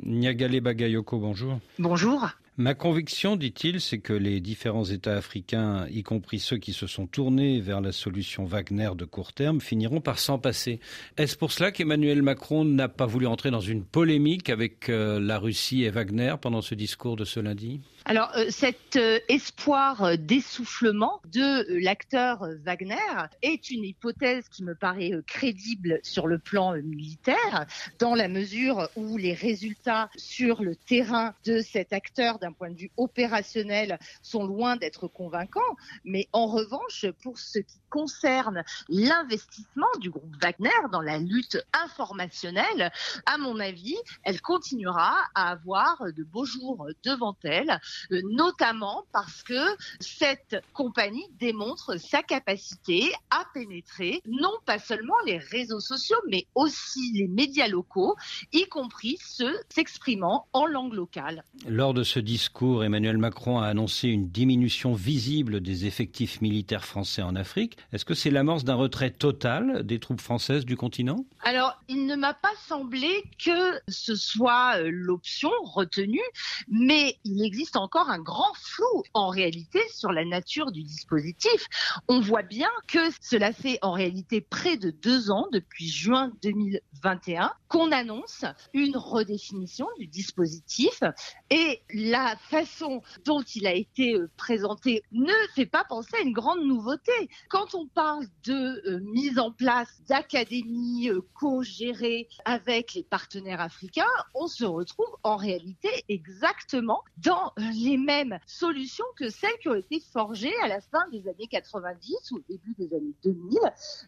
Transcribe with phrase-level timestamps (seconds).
[0.00, 1.58] Niagale Bagayoko, bonjour.
[1.78, 2.30] Bonjour.
[2.58, 7.06] Ma conviction, dit-il, c'est que les différents États africains, y compris ceux qui se sont
[7.06, 10.78] tournés vers la solution Wagner de court terme, finiront par s'en passer.
[11.16, 15.38] Est-ce pour cela qu'Emmanuel Macron n'a pas voulu entrer dans une polémique avec euh, la
[15.38, 17.80] Russie et Wagner pendant ce discours de ce lundi?
[18.04, 22.96] Alors, euh, cet euh, espoir d'essoufflement de l'acteur Wagner
[23.40, 27.64] est une hypothèse qui me paraît crédible sur le plan militaire,
[27.98, 32.76] dans la mesure où les résultats sur le terrain de cet acteur d'un point de
[32.76, 35.60] vue opérationnel sont loin d'être convaincants.
[36.04, 42.92] Mais en revanche, pour ce qui concerne l'investissement du groupe Wagner dans la lutte informationnelle,
[43.26, 49.76] à mon avis, elle continuera à avoir de beaux jours devant elle notamment parce que
[50.00, 57.12] cette compagnie démontre sa capacité à pénétrer non pas seulement les réseaux sociaux, mais aussi
[57.14, 58.16] les médias locaux,
[58.52, 61.44] y compris ceux s'exprimant en langue locale.
[61.66, 67.20] Lors de ce discours, Emmanuel Macron a annoncé une diminution visible des effectifs militaires français
[67.20, 67.76] en Afrique.
[67.92, 71.26] Est-ce que c'est l'amorce d'un retrait total des troupes françaises du continent?
[71.42, 76.22] Alors, il ne m'a pas semblé que ce soit euh, l'option retenue,
[76.68, 81.66] mais il existe encore un grand flou en réalité sur la nature du dispositif.
[82.08, 87.52] On voit bien que cela fait en réalité près de deux ans, depuis juin 2021,
[87.68, 91.02] qu'on annonce une redéfinition du dispositif
[91.50, 96.32] et la façon dont il a été euh, présenté ne fait pas penser à une
[96.32, 97.12] grande nouveauté.
[97.48, 104.04] Quand on parle de euh, mise en place d'académies euh, co-gérées avec les partenaires africains,
[104.34, 110.00] on se retrouve en réalité exactement dans les mêmes solutions que celles qui ont été
[110.12, 113.58] forgées à la fin des années 90 ou au début des années 2000,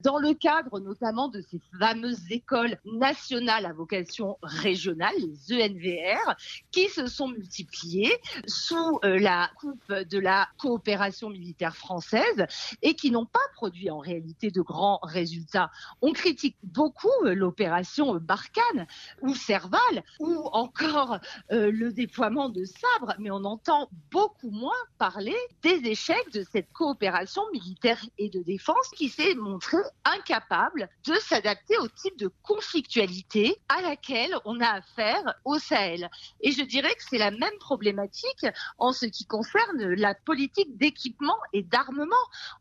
[0.02, 6.34] dans le cadre notamment de ces fameuses écoles nationales à vocation régionale, les ENVR,
[6.70, 8.03] qui se sont multipliées
[8.46, 12.46] sous euh, la coupe de la coopération militaire française
[12.82, 15.70] et qui n'ont pas produit en réalité de grands résultats.
[16.02, 18.86] On critique beaucoup euh, l'opération Barkhane
[19.22, 21.18] ou Serval ou encore
[21.52, 26.72] euh, le déploiement de sabres, mais on entend beaucoup moins parler des échecs de cette
[26.72, 33.56] coopération militaire et de défense qui s'est montrée incapable de s'adapter au type de conflictualité
[33.68, 36.08] à laquelle on a affaire au Sahel.
[36.40, 37.93] Et je dirais que c'est la même problématique
[38.78, 42.14] en ce qui concerne la politique d'équipement et d'armement.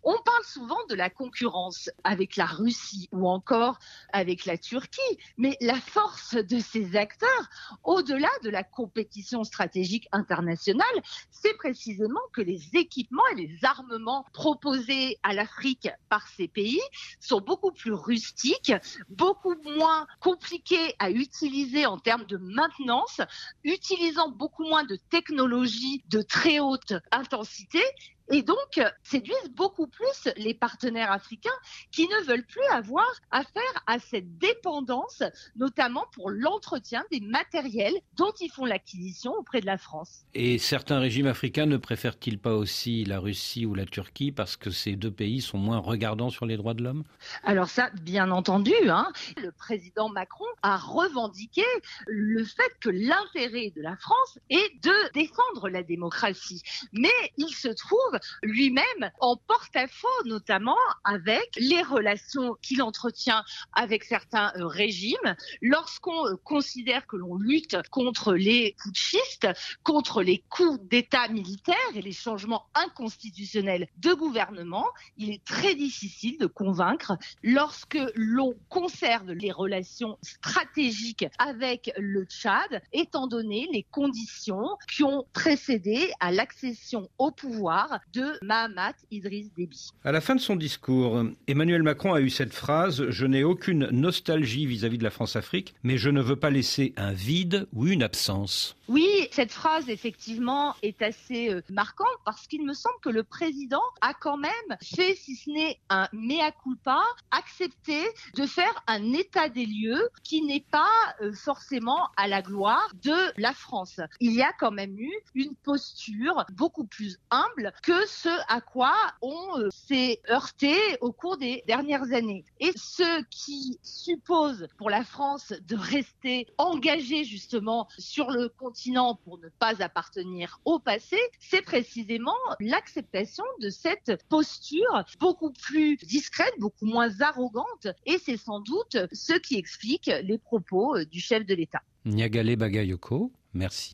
[0.04, 3.80] On parle souvent de la concurrence avec la Russie ou encore
[4.12, 5.02] avec la Turquie,
[5.38, 7.50] mais la force de ces acteurs,
[7.84, 10.86] au-delà de la compétition stratégique internationale,
[11.32, 16.82] c'est précisément que les équipements et les armements proposés à l'Afrique par ces pays
[17.20, 18.74] sont beaucoup plus rustiques,
[19.10, 23.22] beaucoup moins compliqués à utiliser en termes de maintenance,
[23.64, 27.82] utilisant beaucoup moins de technologies de très haute intensité
[28.30, 31.50] et donc séduisent beaucoup plus les partenaires africains
[31.92, 35.24] qui ne veulent plus avoir affaire à cette dépendance,
[35.56, 40.26] notamment pour l'entretien des matériels dont ils font l'acquisition auprès de la France.
[40.34, 44.70] Et certains régimes africains ne préfèrent-ils pas aussi la Russie ou la Turquie parce que
[44.70, 47.04] ces deux pays sont moins regardants sur les droits de l'homme?
[47.44, 51.64] Alors ça, bien entendu, hein, le président Macron a revendiqué
[52.08, 56.62] le fait que l'intérêt de la France est de défendre la démocratie.
[56.94, 63.44] Mais il se trouve lui-même en porte-à-faux, notamment avec les relations qu'il entretient
[63.74, 65.36] avec certains euh, régimes.
[65.62, 69.48] Lorsqu'on euh, considère que l'on lutte contre les putschistes,
[69.84, 74.88] contre les coups d'État militaires et les changements inconstitutionnels de gouvernement,
[75.18, 82.82] il est très difficile de convaincre lorsque l'on conserve les relations stratégiques avec le Tchad,
[82.92, 89.90] étant donné les conditions qui ont précédé à l'accession au pouvoir de Mahamat Idriss Déby.
[90.04, 93.88] À la fin de son discours, Emmanuel Macron a eu cette phrase Je n'ai aucune
[93.92, 98.04] nostalgie vis-à-vis de la France-Afrique, mais je ne veux pas laisser un vide ou une
[98.04, 98.76] absence.
[98.88, 103.82] Oui, cette phrase effectivement est assez euh, marquante parce qu'il me semble que le président
[104.02, 104.52] a quand même
[104.84, 107.02] fait, si ce n'est un mea culpa,
[107.32, 108.00] accepté
[108.36, 113.42] de faire un état des lieux qui n'est pas euh, forcément à la gloire de
[113.42, 114.00] la France.
[114.20, 118.94] Il y a quand même eu une posture beaucoup plus humble que ce à quoi
[119.24, 122.46] on euh, s'est heurté au cours des dernières années.
[122.60, 129.40] Et ce qui suppose pour la France de rester engagée justement sur le continent pour
[129.40, 136.86] ne pas appartenir au passé, c'est précisément l'acceptation de cette posture beaucoup plus discrète, beaucoup
[136.86, 141.82] moins arrogante, et c'est sans doute ce qui explique les propos du chef de l'État.
[142.06, 143.94] Nyagale Bagayoko, merci.